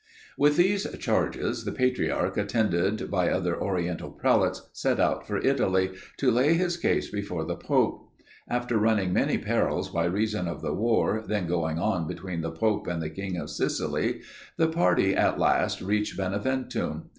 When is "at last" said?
15.15-15.83